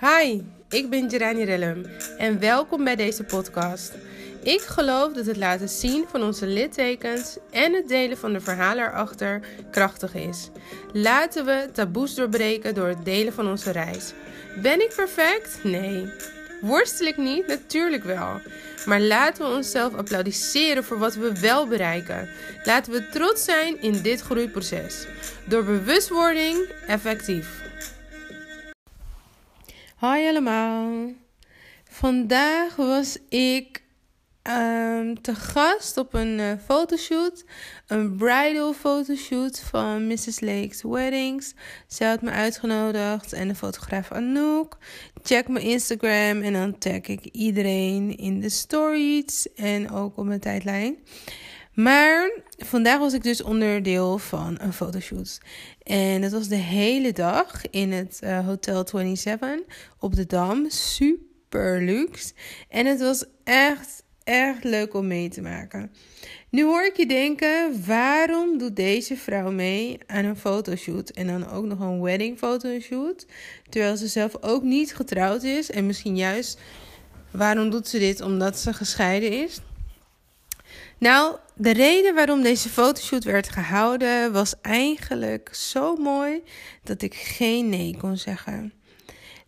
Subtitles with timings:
[0.00, 1.84] Hi, ik ben Gerani Rellum
[2.18, 3.94] en welkom bij deze podcast.
[4.42, 8.84] Ik geloof dat het laten zien van onze littekens en het delen van de verhalen
[8.84, 9.40] erachter
[9.70, 10.50] krachtig is.
[10.92, 14.12] Laten we taboes doorbreken door het delen van onze reis.
[14.62, 15.58] Ben ik perfect?
[15.62, 16.12] Nee.
[16.60, 17.46] Worstel ik niet?
[17.46, 18.40] Natuurlijk wel.
[18.86, 22.28] Maar laten we onszelf applaudisseren voor wat we wel bereiken.
[22.64, 25.06] Laten we trots zijn in dit groeiproces.
[25.44, 27.67] Door bewustwording effectief.
[29.98, 31.12] Hoi allemaal.
[31.84, 33.82] Vandaag was ik
[34.42, 37.44] um, te gast op een uh, fotoshoot.
[37.86, 40.40] Een bridal fotoshoot van Mrs.
[40.40, 41.54] Lake's Weddings.
[41.86, 44.78] Ze had me uitgenodigd en de fotograaf Anouk.
[45.22, 50.40] Check mijn Instagram en dan tag ik iedereen in de stories en ook op mijn
[50.40, 50.96] tijdlijn.
[51.78, 55.40] Maar vandaag was ik dus onderdeel van een fotoshoot.
[55.82, 59.60] En dat was de hele dag in het uh, Hotel 27
[59.98, 60.70] op de Dam.
[60.70, 62.32] Super luxe.
[62.68, 65.92] En het was echt, echt leuk om mee te maken.
[66.50, 71.10] Nu hoor ik je denken, waarom doet deze vrouw mee aan een fotoshoot?
[71.10, 73.26] En dan ook nog een wedding fotoshoot.
[73.68, 75.70] Terwijl ze zelf ook niet getrouwd is.
[75.70, 76.60] En misschien juist,
[77.30, 78.20] waarom doet ze dit?
[78.20, 79.60] Omdat ze gescheiden is.
[80.98, 86.42] Nou, de reden waarom deze fotoshoot werd gehouden was eigenlijk zo mooi
[86.82, 88.72] dat ik geen nee kon zeggen.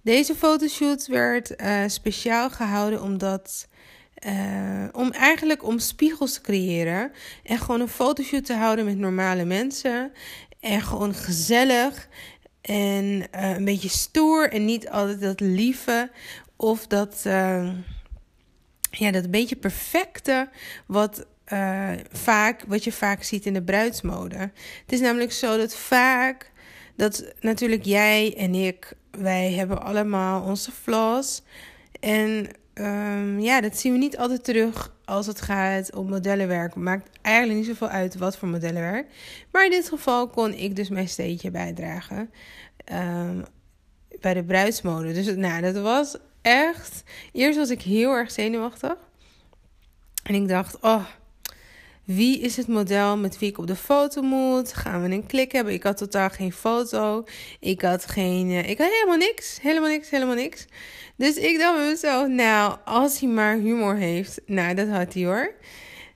[0.03, 3.69] Deze fotoshoot werd uh, speciaal gehouden omdat.
[4.27, 7.12] Uh, om eigenlijk om spiegels te creëren.
[7.42, 10.12] En gewoon een fotoshoot te houden met normale mensen.
[10.61, 12.08] En gewoon gezellig.
[12.61, 14.53] En uh, een beetje stoer.
[14.53, 16.11] En niet altijd dat lieve.
[16.56, 17.20] Of dat.
[18.91, 20.48] ja, dat beetje perfecte.
[20.86, 24.37] Wat uh, vaak, wat je vaak ziet in de bruidsmode.
[24.37, 26.51] Het is namelijk zo dat vaak,
[26.97, 31.43] dat natuurlijk jij en ik, wij hebben allemaal onze flaws.
[32.01, 36.75] En um, ja, dat zien we niet altijd terug als het gaat om modellenwerk.
[36.75, 39.06] Maakt eigenlijk niet zoveel uit wat voor modellenwerk.
[39.53, 42.31] Maar in dit geval kon ik dus mijn steentje bijdragen
[42.93, 43.44] um,
[44.21, 45.12] bij de bruidsmode.
[45.12, 47.03] Dus nou, dat was echt.
[47.32, 48.97] Eerst was ik heel erg zenuwachtig.
[50.22, 51.05] En ik dacht, oh,
[52.15, 54.72] wie is het model met wie ik op de foto moet?
[54.72, 55.72] Gaan we een klik hebben?
[55.72, 57.25] Ik had totaal geen foto.
[57.60, 58.50] Ik had geen.
[58.50, 59.59] Eh, ik had helemaal niks.
[59.62, 60.66] Helemaal niks, helemaal niks.
[61.16, 64.41] Dus ik dacht bij mezelf, nou, als hij maar humor heeft.
[64.47, 65.54] Nou, dat had hij hoor.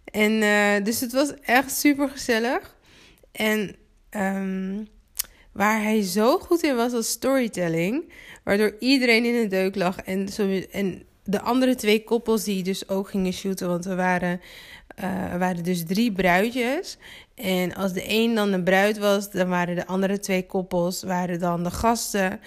[0.05, 2.77] En uh, dus het was echt super gezellig.
[3.33, 3.77] En
[4.11, 4.89] um,
[5.53, 8.13] waar hij zo goed in was als storytelling.
[8.45, 9.99] Waardoor iedereen in de deuk lag.
[9.99, 10.29] En,
[10.71, 13.69] en de andere twee koppels die dus ook gingen shooten.
[13.69, 14.41] Want we waren
[15.03, 16.97] uh, waren dus drie bruidjes.
[17.35, 21.39] En als de een dan de bruid was, dan waren de andere twee koppels waren
[21.39, 22.41] dan de gasten.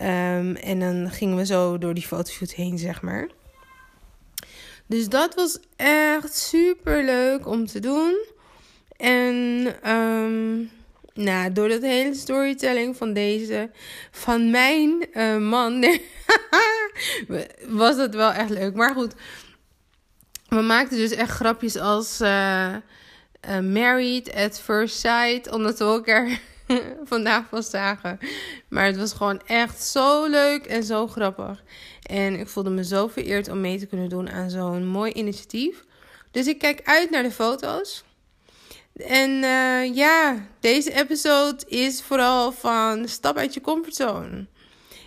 [0.00, 3.28] Um, en dan gingen we zo door die fotoshoot heen, zeg maar.
[4.86, 8.26] Dus dat was echt super leuk om te doen.
[8.96, 10.70] En um,
[11.14, 13.70] nou, door dat hele storytelling van deze,
[14.10, 15.80] van mijn uh, man,
[17.68, 18.74] was dat wel echt leuk.
[18.74, 19.14] Maar goed,
[20.48, 22.74] we maakten dus echt grapjes als uh,
[23.48, 26.40] uh, married at first sight, omdat we elkaar
[27.04, 28.18] vandaag pas zagen.
[28.68, 31.62] Maar het was gewoon echt zo leuk en zo grappig.
[32.02, 35.84] En ik voelde me zo vereerd om mee te kunnen doen aan zo'n mooi initiatief.
[36.30, 38.04] Dus ik kijk uit naar de foto's.
[38.96, 44.46] En uh, ja, deze episode is vooral van stap uit je comfortzone.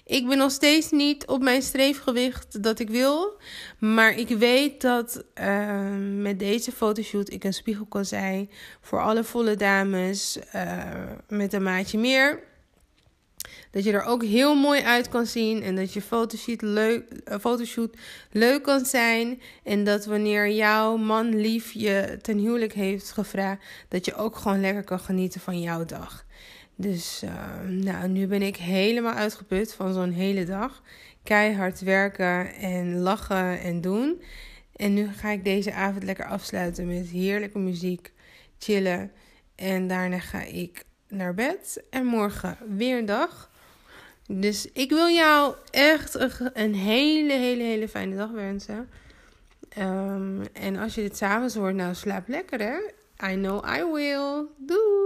[0.06, 3.38] Ik ben nog steeds niet op mijn streefgewicht dat ik wil.
[3.80, 5.80] Maar ik weet dat uh,
[6.18, 8.50] met deze fotoshoot ik een spiegel kan zijn
[8.82, 10.84] voor alle volle dames uh,
[11.28, 12.51] met een maatje meer.
[13.72, 15.64] Dat je er ook heel mooi uit kan zien.
[15.64, 17.98] En dat je fotoshoot leuk, uh, fotoshoot
[18.32, 19.42] leuk kan zijn.
[19.64, 23.64] En dat wanneer jouw man lief je ten huwelijk heeft gevraagd.
[23.88, 26.26] Dat je ook gewoon lekker kan genieten van jouw dag.
[26.76, 27.32] Dus uh,
[27.68, 30.84] nou, nu ben ik helemaal uitgeput van zo'n hele dag.
[31.24, 34.22] Keihard werken en lachen en doen.
[34.76, 38.12] En nu ga ik deze avond lekker afsluiten met heerlijke muziek,
[38.60, 39.12] chillen.
[39.56, 41.84] En daarna ga ik naar bed.
[41.90, 43.51] En morgen weer een dag.
[44.40, 46.18] Dus ik wil jou echt
[46.54, 48.90] een hele, hele, hele fijne dag wensen.
[49.78, 52.78] Um, en als je dit s'avonds hoort, nou slaap lekker hè.
[53.32, 54.48] I know I will.
[54.58, 55.01] Doei!